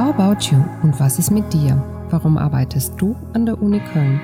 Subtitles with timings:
[0.00, 1.76] How about you und was ist mit dir?
[2.08, 4.18] Warum arbeitest du an der Uni Köln?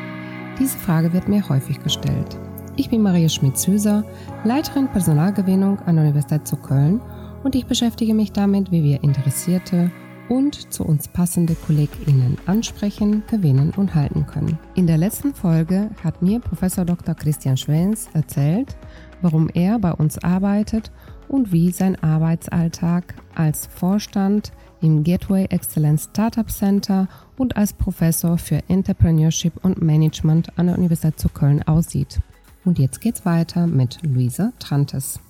[0.58, 2.38] Diese Frage wird mir häufig gestellt.
[2.76, 4.02] Ich bin Maria Schmidt-Süßer,
[4.44, 7.02] Leiterin Personalgewinnung an der Universität zu Köln
[7.44, 9.92] und ich beschäftige mich damit, wie wir Interessierte
[10.30, 14.58] und zu uns passende KollegInnen ansprechen, gewinnen und halten können.
[14.76, 17.14] In der letzten Folge hat mir Professor Dr.
[17.14, 18.74] Christian Schwens erzählt,
[19.20, 20.90] warum er bei uns arbeitet
[21.28, 28.62] und wie sein Arbeitsalltag als Vorstand im Gateway Excellence Startup Center und als Professor für
[28.68, 32.20] Entrepreneurship und Management an der Universität zu Köln aussieht.
[32.64, 35.20] Und jetzt geht's weiter mit Luisa Trantes.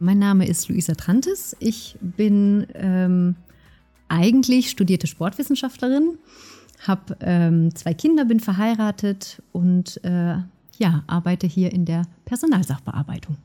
[0.00, 1.56] Mein Name ist Luisa Trantes.
[1.60, 3.36] Ich bin ähm,
[4.08, 6.18] eigentlich studierte Sportwissenschaftlerin,
[6.86, 10.36] habe ähm, zwei Kinder, bin verheiratet und äh,
[10.78, 13.36] ja, arbeite hier in der Personalsachbearbeitung.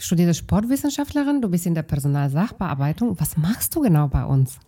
[0.00, 3.18] Studierte Sportwissenschaftlerin, du bist in der Personalsachbearbeitung.
[3.18, 4.58] Was machst du genau bei uns?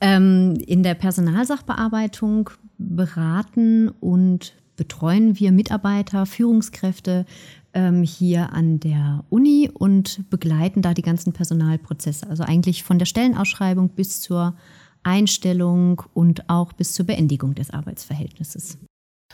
[0.00, 7.26] Ähm, in der Personalsachbearbeitung beraten und betreuen wir Mitarbeiter, Führungskräfte
[7.74, 12.28] ähm, hier an der Uni und begleiten da die ganzen Personalprozesse.
[12.28, 14.54] Also eigentlich von der Stellenausschreibung bis zur
[15.02, 18.78] Einstellung und auch bis zur Beendigung des Arbeitsverhältnisses.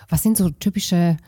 [0.08, 1.18] Was sind so typische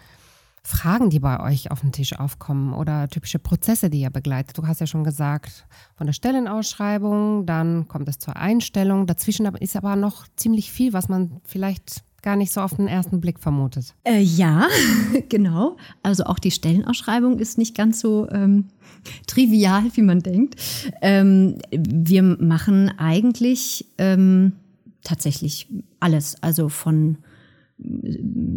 [0.62, 4.56] Fragen, die bei euch auf den Tisch aufkommen oder typische Prozesse, die ihr begleitet?
[4.58, 9.06] Du hast ja schon gesagt, von der Stellenausschreibung, dann kommt es zur Einstellung.
[9.06, 13.20] Dazwischen ist aber noch ziemlich viel, was man vielleicht gar nicht so auf den ersten
[13.20, 13.94] Blick vermutet.
[14.05, 14.67] Äh, ja,
[15.28, 15.77] genau.
[16.02, 18.67] Also auch die Stellenausschreibung ist nicht ganz so ähm,
[19.27, 20.56] trivial, wie man denkt.
[21.00, 24.52] Ähm, wir machen eigentlich ähm,
[25.02, 25.69] tatsächlich
[26.00, 26.42] alles.
[26.42, 27.19] Also von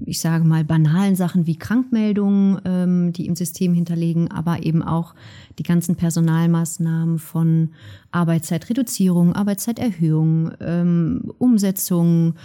[0.06, 5.16] ich sage mal, banalen Sachen wie Krankmeldungen, ähm, die im System hinterlegen, aber eben auch
[5.58, 7.70] die ganzen Personalmaßnahmen von
[8.12, 12.36] Arbeitszeitreduzierung, Arbeitszeiterhöhung, ähm, Umsetzung,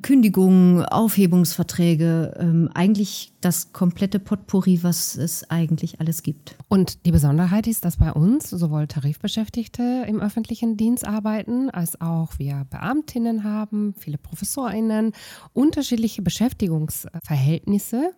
[0.00, 6.56] Kündigungen, Aufhebungsverträge, ähm, eigentlich das komplette Potpourri, was es eigentlich alles gibt.
[6.68, 12.38] Und die Besonderheit ist, dass bei uns sowohl Tarifbeschäftigte im öffentlichen Dienst arbeiten, als auch
[12.38, 15.12] wir Beamtinnen haben, viele Professorinnen,
[15.52, 18.12] unterschiedliche Beschäftigungsverhältnisse.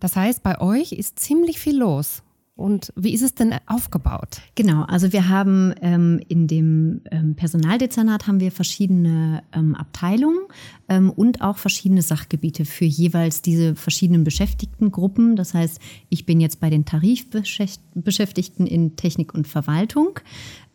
[0.00, 2.22] Das heißt, bei euch ist ziemlich viel los.
[2.56, 4.40] Und wie ist es denn aufgebaut?
[4.54, 10.38] Genau, also wir haben ähm, in dem ähm, Personaldezernat haben wir verschiedene ähm, Abteilungen
[10.88, 15.36] ähm, und auch verschiedene Sachgebiete für jeweils diese verschiedenen Beschäftigtengruppen.
[15.36, 15.78] Das heißt,
[16.08, 20.18] ich bin jetzt bei den Tarifbeschäftigten in Technik und Verwaltung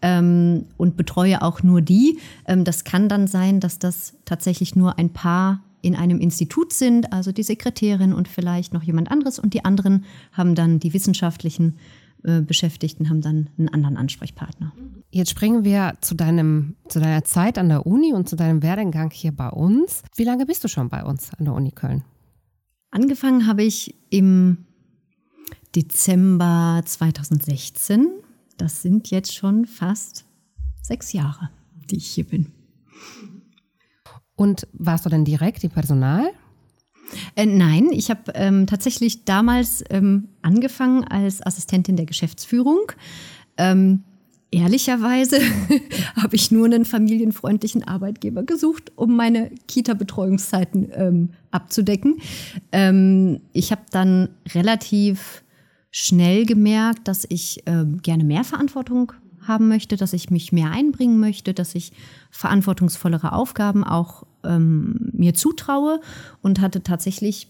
[0.04, 2.20] ähm, und betreue auch nur die.
[2.46, 7.12] Ähm, das kann dann sein, dass das tatsächlich nur ein paar in einem Institut sind,
[7.12, 11.78] also die Sekretärin und vielleicht noch jemand anderes und die anderen haben dann die wissenschaftlichen
[12.24, 14.74] äh, Beschäftigten haben dann einen anderen Ansprechpartner.
[15.10, 19.12] Jetzt springen wir zu deinem zu deiner Zeit an der Uni und zu deinem Werdegang
[19.12, 20.04] hier bei uns.
[20.16, 22.04] Wie lange bist du schon bei uns an der Uni Köln?
[22.92, 24.66] Angefangen habe ich im
[25.76, 28.08] Dezember 2016.
[28.58, 30.26] Das sind jetzt schon fast
[30.82, 31.50] sechs Jahre,
[31.90, 32.52] die ich hier bin.
[34.42, 36.32] Und warst du denn direkt im Personal?
[37.36, 42.92] Äh, nein, ich habe ähm, tatsächlich damals ähm, angefangen als Assistentin der Geschäftsführung.
[43.58, 44.02] Ähm,
[44.50, 45.38] ehrlicherweise
[46.16, 52.18] habe ich nur einen familienfreundlichen Arbeitgeber gesucht, um meine Kita-Betreuungszeiten ähm, abzudecken.
[52.72, 55.44] Ähm, ich habe dann relativ
[55.92, 59.14] schnell gemerkt, dass ich äh, gerne mehr Verantwortung
[59.48, 61.92] haben möchte, dass ich mich mehr einbringen möchte, dass ich
[62.32, 66.02] verantwortungsvollere Aufgaben auch ähm, mir zutraue
[66.42, 67.48] und hatte tatsächlich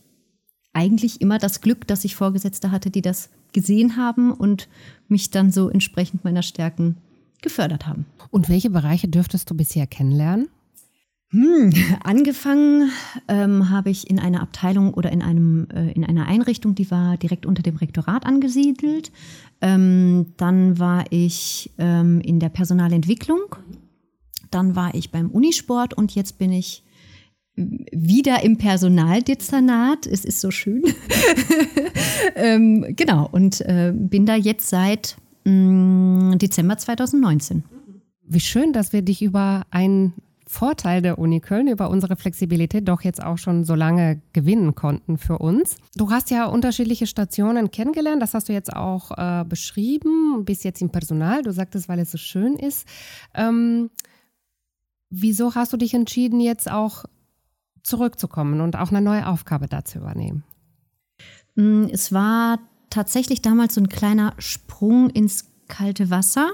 [0.74, 4.70] eigentlich immer das Glück, dass ich Vorgesetzte hatte, die das gesehen haben und
[5.08, 6.98] mich dann so entsprechend meiner Stärken
[7.42, 8.06] gefördert haben.
[8.30, 10.48] Und welche Bereiche dürftest du bisher kennenlernen?
[11.32, 12.92] Hm, angefangen
[13.28, 17.18] ähm, habe ich in einer Abteilung oder in, einem, äh, in einer Einrichtung, die war
[17.18, 19.12] direkt unter dem Rektorat angesiedelt.
[19.62, 23.56] Ähm, dann war ich ähm, in der Personalentwicklung.
[24.52, 26.84] Dann war ich beim Unisport und jetzt bin ich
[27.56, 30.08] wieder im Personaldezernat.
[30.08, 30.84] Es ist so schön.
[32.36, 37.64] ähm, genau, und äh, bin da jetzt seit mh, mm, Dezember 2019.
[38.24, 40.14] Wie schön, dass wir dich über ein
[40.48, 45.18] Vorteil der Uni Köln über unsere Flexibilität doch jetzt auch schon so lange gewinnen konnten
[45.18, 45.78] für uns.
[45.96, 50.82] Du hast ja unterschiedliche Stationen kennengelernt, das hast du jetzt auch äh, beschrieben, bis jetzt
[50.82, 51.42] im Personal.
[51.42, 52.86] Du sagtest, weil es so schön ist.
[53.34, 53.92] Ähm,
[55.12, 57.06] wieso hast du dich entschieden, jetzt auch
[57.84, 60.44] zurückzukommen und auch eine neue Aufgabe da zu übernehmen?
[61.56, 62.60] Mm, es war
[62.90, 66.50] tatsächlich damals so ein kleiner Sprung ins kalte Wasser.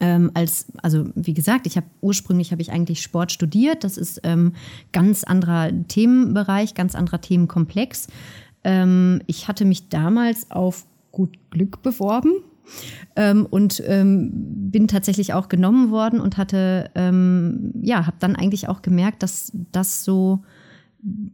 [0.00, 3.82] ähm, als, also wie gesagt, ich habe ursprünglich habe ich eigentlich Sport studiert.
[3.82, 4.52] Das ist ähm,
[4.92, 8.06] ganz anderer Themenbereich, ganz anderer Themenkomplex.
[8.62, 12.32] Ähm, ich hatte mich damals auf gut Glück beworben
[13.16, 14.30] ähm, und ähm,
[14.70, 19.52] bin tatsächlich auch genommen worden und hatte, ähm, ja, habe dann eigentlich auch gemerkt, dass
[19.72, 20.40] das so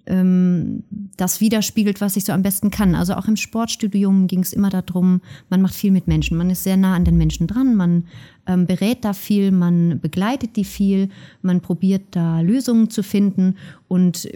[0.06, 0.84] ähm,
[1.16, 2.94] das widerspiegelt, was ich so am besten kann.
[2.94, 6.64] Also auch im Sportstudium ging es immer darum, man macht viel mit Menschen, man ist
[6.64, 8.04] sehr nah an den Menschen dran, man
[8.46, 11.08] ähm, berät da viel, man begleitet die viel,
[11.40, 13.56] man probiert da Lösungen zu finden
[13.88, 14.28] und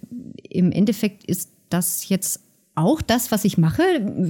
[0.49, 2.43] im Endeffekt ist das jetzt
[2.79, 3.83] auch das, was ich mache,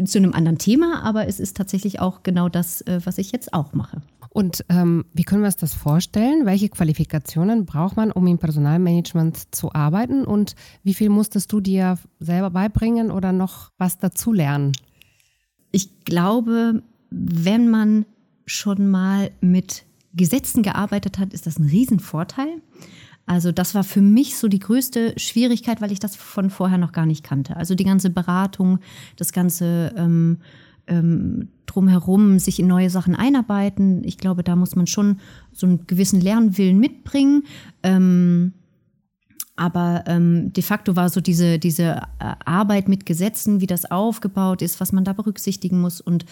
[0.04, 3.52] zu einem anderen Thema, aber es ist tatsächlich auch genau das, äh, was ich jetzt
[3.52, 4.00] auch mache.
[4.30, 6.46] Und ähm, wie können wir uns das vorstellen?
[6.46, 10.24] Welche Qualifikationen braucht man, um im Personalmanagement zu arbeiten?
[10.24, 14.72] Und wie viel musstest du dir selber beibringen oder noch was dazulernen?
[15.72, 18.06] Ich glaube, wenn man
[18.46, 19.84] schon mal mit
[20.14, 22.62] Gesetzen gearbeitet hat, ist das ein Riesenvorteil.
[23.28, 26.92] Also das war für mich so die größte Schwierigkeit, weil ich das von vorher noch
[26.92, 27.56] gar nicht kannte.
[27.56, 28.78] Also die ganze Beratung,
[29.16, 30.38] das ganze ähm,
[30.86, 34.02] ähm, drumherum, sich in neue Sachen einarbeiten.
[34.04, 35.18] Ich glaube, da muss man schon
[35.52, 37.44] so einen gewissen Lernwillen mitbringen.
[37.82, 38.54] Ähm,
[39.56, 44.62] aber ähm, de facto war so diese, diese äh, Arbeit mit Gesetzen, wie das aufgebaut
[44.62, 46.24] ist, was man da berücksichtigen muss und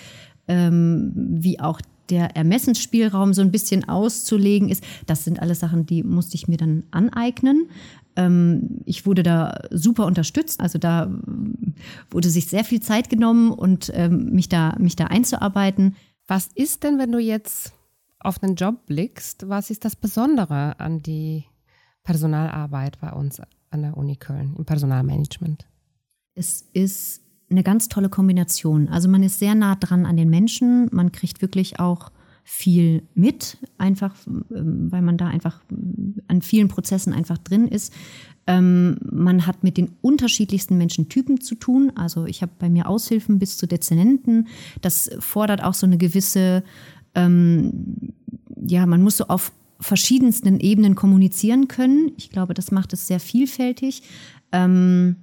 [0.49, 4.85] ähm, wie auch der Ermessensspielraum so ein bisschen auszulegen ist.
[5.07, 7.69] Das sind alles Sachen, die musste ich mir dann aneignen.
[8.17, 10.61] Ähm, ich wurde da super unterstützt.
[10.61, 11.11] Also da
[12.11, 15.97] wurde sich sehr viel Zeit genommen und ähm, mich, da, mich da einzuarbeiten.
[16.27, 17.73] Was ist denn, wenn du jetzt
[18.19, 21.45] auf den Job blickst, was ist das Besondere an die
[22.03, 25.67] Personalarbeit bei uns an der Uni Köln im Personalmanagement?
[26.35, 28.89] Es ist eine ganz tolle Kombination.
[28.89, 32.11] Also man ist sehr nah dran an den Menschen, man kriegt wirklich auch
[32.49, 34.15] viel mit, einfach
[34.55, 35.61] ähm, weil man da einfach
[36.29, 37.93] an vielen Prozessen einfach drin ist.
[38.47, 41.91] Ähm, man hat mit den unterschiedlichsten Menschentypen zu tun.
[41.97, 44.47] Also ich habe bei mir Aushilfen bis zu Dezernenten.
[44.81, 46.63] Das fordert auch so eine gewisse,
[47.17, 48.15] ähm,
[48.57, 52.13] ja, man muss so auf verschiedensten Ebenen kommunizieren können.
[52.17, 54.05] Ich glaube, das macht es sehr vielfältig.
[54.53, 55.17] Ähm,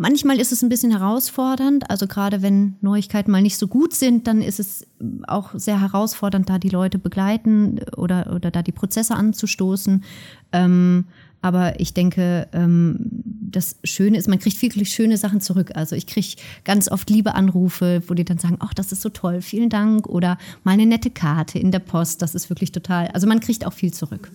[0.00, 4.28] Manchmal ist es ein bisschen herausfordernd, also gerade wenn Neuigkeiten mal nicht so gut sind,
[4.28, 4.86] dann ist es
[5.26, 10.04] auch sehr herausfordernd, da die Leute begleiten oder, oder da die Prozesse anzustoßen.
[10.52, 11.06] Ähm,
[11.42, 15.72] aber ich denke, ähm, das Schöne ist, man kriegt wirklich schöne Sachen zurück.
[15.74, 19.08] Also ich kriege ganz oft liebe Anrufe, wo die dann sagen, ach, das ist so
[19.08, 20.06] toll, vielen Dank.
[20.06, 23.66] Oder mal eine nette Karte in der Post, das ist wirklich total, also man kriegt
[23.66, 24.30] auch viel zurück.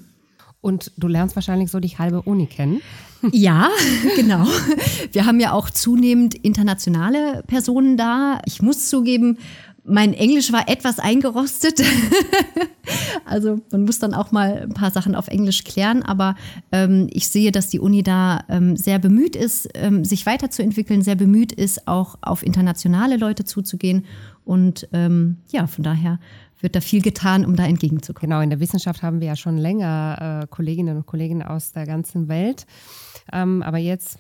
[0.63, 2.80] Und du lernst wahrscheinlich so die halbe Uni kennen.
[3.33, 3.69] Ja,
[4.15, 4.48] genau.
[5.12, 8.39] Wir haben ja auch zunehmend internationale Personen da.
[8.45, 9.38] Ich muss zugeben,
[9.83, 11.83] mein Englisch war etwas eingerostet.
[13.25, 16.01] also man muss dann auch mal ein paar Sachen auf Englisch klären.
[16.01, 16.36] Aber
[16.71, 21.16] ähm, ich sehe, dass die Uni da ähm, sehr bemüht ist, ähm, sich weiterzuentwickeln, sehr
[21.16, 24.06] bemüht ist, auch auf internationale Leute zuzugehen.
[24.45, 26.19] Und ähm, ja, von daher
[26.60, 28.30] wird da viel getan, um da entgegenzukommen.
[28.30, 31.86] Genau, in der Wissenschaft haben wir ja schon länger äh, Kolleginnen und Kollegen aus der
[31.86, 32.66] ganzen Welt.
[33.31, 34.18] Ähm, aber jetzt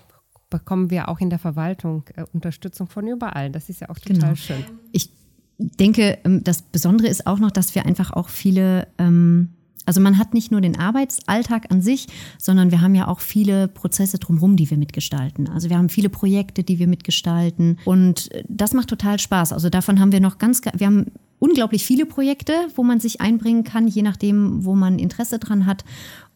[0.49, 3.49] bekommen wir auch in der Verwaltung äh, Unterstützung von überall.
[3.49, 4.35] Das ist ja auch total genau.
[4.35, 4.63] schön.
[4.91, 5.09] Ich
[5.57, 9.49] denke, ähm, das Besondere ist auch noch, dass wir einfach auch viele ähm,
[9.85, 13.67] also man hat nicht nur den Arbeitsalltag an sich, sondern wir haben ja auch viele
[13.67, 15.49] Prozesse drumherum, die wir mitgestalten.
[15.49, 19.53] Also wir haben viele Projekte, die wir mitgestalten und das macht total Spaß.
[19.53, 21.07] Also davon haben wir noch ganz, wir haben
[21.39, 25.83] unglaublich viele Projekte, wo man sich einbringen kann, je nachdem, wo man Interesse dran hat.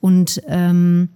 [0.02, 1.10] Und ähm,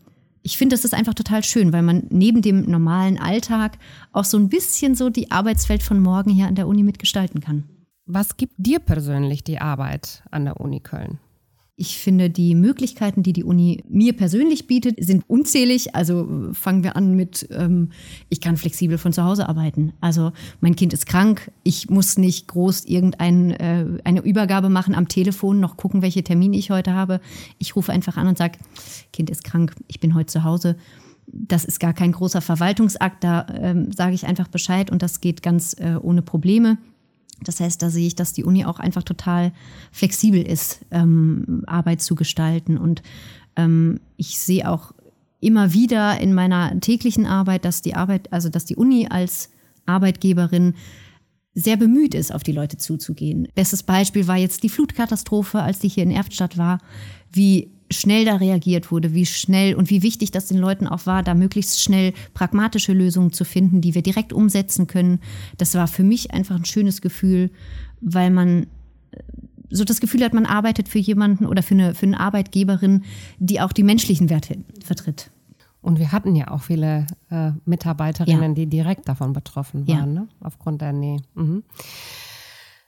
[0.44, 3.78] ich finde, das ist einfach total schön, weil man neben dem normalen Alltag
[4.12, 7.66] auch so ein bisschen so die Arbeitswelt von morgen hier an der Uni mitgestalten kann.
[8.06, 11.20] Was gibt dir persönlich die Arbeit an der Uni Köln?
[11.82, 15.96] Ich finde, die Möglichkeiten, die die Uni mir persönlich bietet, sind unzählig.
[15.96, 17.90] Also fangen wir an mit, ähm,
[18.30, 19.92] ich kann flexibel von zu Hause arbeiten.
[20.00, 23.60] Also mein Kind ist krank, ich muss nicht groß irgendeine
[24.06, 27.20] äh, Übergabe machen am Telefon, noch gucken, welche Termine ich heute habe.
[27.58, 28.60] Ich rufe einfach an und sage,
[29.12, 30.76] Kind ist krank, ich bin heute zu Hause.
[31.26, 35.42] Das ist gar kein großer Verwaltungsakt, da ähm, sage ich einfach Bescheid und das geht
[35.42, 36.78] ganz äh, ohne Probleme.
[37.43, 39.51] Das heißt, da sehe ich, dass die Uni auch einfach total
[39.91, 42.77] flexibel ist, ähm, Arbeit zu gestalten.
[42.77, 43.01] Und
[43.55, 44.93] ähm, ich sehe auch
[45.39, 49.50] immer wieder in meiner täglichen Arbeit, dass die Arbeit, also dass die Uni als
[49.86, 50.75] Arbeitgeberin
[51.53, 53.48] sehr bemüht ist, auf die Leute zuzugehen.
[53.55, 56.79] Bestes Beispiel war jetzt die Flutkatastrophe, als die hier in Erftstadt war,
[57.31, 61.24] wie schnell da reagiert wurde, wie schnell und wie wichtig das den Leuten auch war,
[61.24, 65.19] da möglichst schnell pragmatische Lösungen zu finden, die wir direkt umsetzen können.
[65.57, 67.51] Das war für mich einfach ein schönes Gefühl,
[68.01, 68.67] weil man
[69.69, 73.03] so das Gefühl hat, man arbeitet für jemanden oder für eine, für eine Arbeitgeberin,
[73.39, 75.31] die auch die menschlichen Werte vertritt.
[75.81, 78.55] Und wir hatten ja auch viele äh, Mitarbeiterinnen, ja.
[78.55, 80.21] die direkt davon betroffen waren, ja.
[80.21, 80.27] ne?
[80.41, 81.21] aufgrund der Nähe.
[81.33, 81.63] Mhm.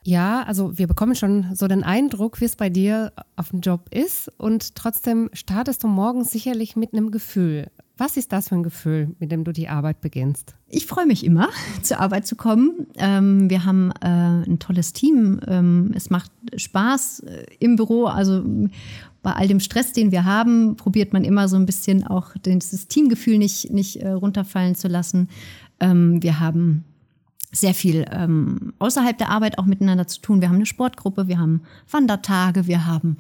[0.06, 3.88] Ja, also wir bekommen schon so den Eindruck, wie es bei dir auf dem Job
[3.90, 4.30] ist.
[4.38, 7.68] Und trotzdem startest du morgens sicherlich mit einem Gefühl.
[7.98, 10.56] Was ist das für ein Gefühl, mit dem du die Arbeit beginnst?
[10.68, 11.50] Ich freue mich immer,
[11.84, 12.88] zur Arbeit zu kommen.
[12.98, 15.40] Ähm, wir haben äh, ein tolles Team.
[15.48, 18.06] Ähm, es macht Spaß äh, im Büro.
[18.06, 18.44] Also
[19.22, 22.88] bei all dem Stress, den wir haben, probiert man immer so ein bisschen auch das
[22.88, 25.30] Teamgefühl nicht, nicht äh, runterfallen zu lassen.
[25.80, 26.84] Ähm, wir haben
[27.54, 30.42] sehr viel ähm, außerhalb der Arbeit auch miteinander zu tun.
[30.42, 33.18] Wir haben eine Sportgruppe, wir haben Wandertage, wir haben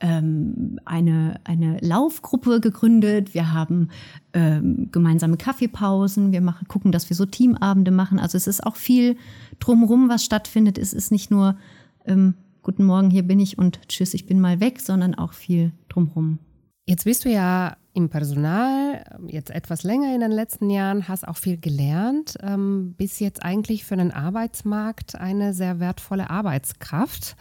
[0.00, 3.88] ähm, eine, eine Laufgruppe gegründet, wir haben
[4.32, 8.18] ähm, gemeinsame Kaffeepausen, wir machen, gucken, dass wir so Teamabende machen.
[8.18, 9.16] Also es ist auch viel
[9.60, 10.76] drumherum, was stattfindet.
[10.76, 11.56] Es ist nicht nur
[12.04, 15.72] ähm, Guten Morgen, hier bin ich und Tschüss, ich bin mal weg, sondern auch viel
[15.88, 16.38] drumherum.
[16.84, 21.36] Jetzt bist du ja im Personal, jetzt etwas länger in den letzten Jahren, hast auch
[21.36, 27.36] viel gelernt, ähm, bist jetzt eigentlich für den Arbeitsmarkt eine sehr wertvolle Arbeitskraft.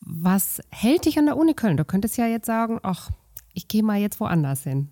[0.00, 1.76] Was hält dich an der Uni Köln?
[1.76, 3.10] Du könntest ja jetzt sagen, ach,
[3.54, 4.88] ich gehe mal jetzt woanders hin.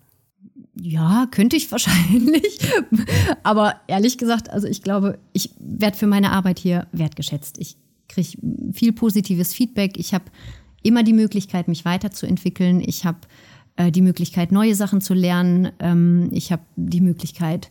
[0.75, 2.59] Ja, könnte ich wahrscheinlich.
[3.43, 7.59] Aber ehrlich gesagt, also ich glaube, ich werde für meine Arbeit hier wertgeschätzt.
[7.59, 7.77] Ich
[8.09, 8.37] kriege
[8.73, 9.97] viel positives Feedback.
[9.97, 10.25] Ich habe
[10.83, 12.81] immer die Möglichkeit, mich weiterzuentwickeln.
[12.81, 13.19] Ich habe
[13.77, 15.71] äh, die Möglichkeit, neue Sachen zu lernen.
[15.79, 17.69] Ähm, ich habe die Möglichkeit,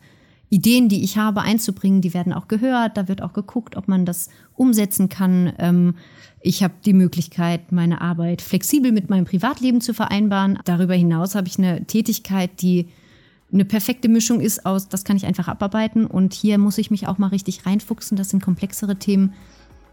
[0.48, 2.00] Ideen, die ich habe, einzubringen.
[2.00, 2.96] Die werden auch gehört.
[2.96, 5.52] Da wird auch geguckt, ob man das umsetzen kann.
[5.58, 5.94] Ähm,
[6.40, 10.58] ich habe die Möglichkeit, meine Arbeit flexibel mit meinem Privatleben zu vereinbaren.
[10.64, 12.86] Darüber hinaus habe ich eine Tätigkeit, die
[13.52, 17.06] eine perfekte Mischung ist aus, das kann ich einfach abarbeiten und hier muss ich mich
[17.06, 18.16] auch mal richtig reinfuchsen.
[18.16, 19.34] Das sind komplexere Themen.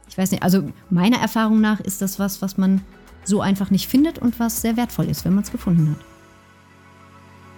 [0.09, 2.81] Ich weiß nicht, also meiner Erfahrung nach ist das was, was man
[3.23, 6.05] so einfach nicht findet und was sehr wertvoll ist, wenn man es gefunden hat.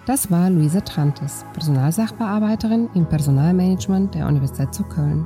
[0.05, 5.25] Das war Luisa Trantes, Personalsachbearbeiterin im Personalmanagement der Universität zu Köln.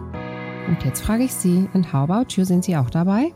[0.67, 3.33] Und jetzt frage ich Sie, and how about you, sind Sie auch dabei?